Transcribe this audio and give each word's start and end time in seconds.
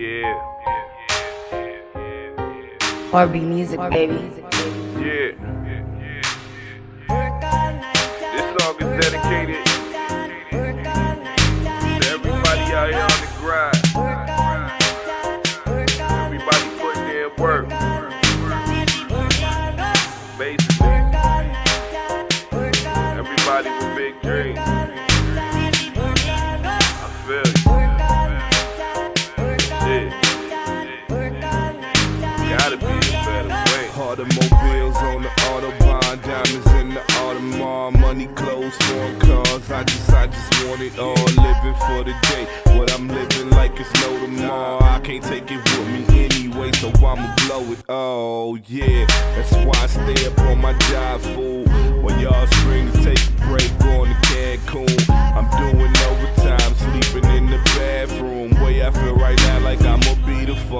Yeah. 0.00 0.32
RB 3.12 3.42
music, 3.42 3.78
baby. 3.90 4.14
Yeah. 4.14 4.98
Yeah, 4.98 5.36
yeah, 5.66 5.84
yeah. 6.00 7.36
This 8.32 8.46
song 8.62 8.76
is 8.80 8.90
dedicated 9.04 9.62
to 9.66 10.56
everybody 12.08 12.64
out 12.72 12.88
here 12.88 13.04
on 13.04 13.18
the 13.20 13.28
grind. 13.40 13.80
Everybody 16.24 16.66
putting 16.80 17.08
in 17.12 17.28
work. 17.36 17.68
Basically, 20.38 20.96
everybody 23.20 23.68
with 23.68 23.92
big 23.96 24.14
dreams. 24.22 24.79
Automobiles 34.00 34.96
on 34.96 35.22
the 35.22 35.28
autobahn, 35.50 36.22
diamonds 36.22 36.72
in 36.80 36.88
the 36.94 37.00
Audemars, 37.20 38.00
money, 38.00 38.26
clothes, 38.28 38.74
foreign 38.76 39.20
cars. 39.20 39.70
I 39.70 39.84
just, 39.84 40.10
I 40.10 40.26
just 40.26 40.66
want 40.66 40.80
it 40.80 40.98
all. 40.98 41.14
Living 41.14 41.76
for 41.86 42.02
the 42.08 42.14
day, 42.32 42.44
what 42.76 42.90
I'm 42.94 43.08
living 43.08 43.50
like 43.50 43.78
it's 43.78 43.92
no 44.00 44.18
tomorrow. 44.18 44.82
I 44.82 45.00
can't 45.00 45.22
take 45.22 45.50
it 45.50 45.62
with 45.62 46.08
me 46.08 46.24
anyway, 46.24 46.72
so 46.72 46.88
I'ma 46.88 47.34
blow 47.46 47.62
it. 47.72 47.78
Oh 47.90 48.58
yeah, 48.66 49.06
that's 49.36 49.52
why 49.52 49.76
I 49.76 49.86
stay 49.86 50.26
up 50.26 50.38
on 50.40 50.60
my 50.60 50.72
job, 50.90 51.09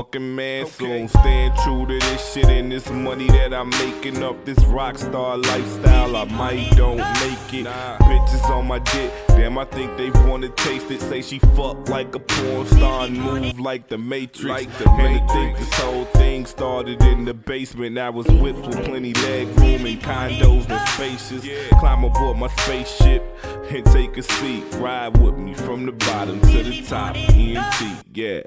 fucking 0.00 0.34
man 0.34 0.66
soon. 0.66 1.08
Staying 1.08 1.52
true 1.62 1.86
to 1.86 1.98
this 1.98 2.32
shit 2.32 2.46
and 2.46 2.72
this 2.72 2.88
money 2.90 3.26
that 3.28 3.52
I'm 3.52 3.68
making 3.70 4.22
up 4.22 4.44
this 4.46 4.58
rock 4.64 4.96
star 4.96 5.36
lifestyle. 5.36 6.16
I 6.16 6.24
might 6.24 6.70
don't 6.76 6.96
make 6.96 7.52
it. 7.52 7.66
Bitches 7.66 8.48
on 8.48 8.66
my 8.66 8.78
dick, 8.78 9.12
damn, 9.28 9.58
I 9.58 9.66
think 9.66 9.96
they 9.98 10.10
wanna 10.26 10.48
taste 10.50 10.90
it. 10.90 11.02
Say 11.02 11.20
she 11.20 11.38
fuck 11.54 11.88
like 11.88 12.14
a 12.14 12.18
porn 12.18 12.66
star 12.66 13.06
and 13.06 13.20
move 13.20 13.60
like 13.60 13.88
the 13.88 13.98
Matrix. 13.98 14.48
Like 14.48 14.78
the 14.78 14.88
and 14.88 15.28
to 15.28 15.34
think 15.34 15.58
this 15.58 15.74
whole 15.74 16.04
thing 16.06 16.46
started 16.46 17.02
in 17.02 17.26
the 17.26 17.34
basement. 17.34 17.98
I 17.98 18.08
was 18.08 18.26
whipped 18.26 18.66
with 18.66 18.82
plenty 18.84 19.12
leg 19.12 19.48
room 19.58 19.84
and 19.84 20.00
condos 20.00 20.70
and 20.70 20.88
spacious. 20.90 21.46
Climb 21.78 22.04
aboard 22.04 22.38
my 22.38 22.48
spaceship 22.48 23.22
and 23.70 23.84
take 23.86 24.16
a 24.16 24.22
seat. 24.22 24.64
Ride 24.76 25.18
with 25.18 25.36
me 25.36 25.52
from 25.52 25.84
the 25.84 25.92
bottom 25.92 26.40
to 26.40 26.62
the 26.62 26.82
top. 26.82 27.16
ENT, 27.16 28.04
yeah. 28.14 28.42